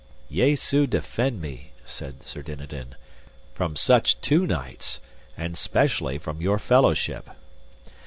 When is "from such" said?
3.53-4.19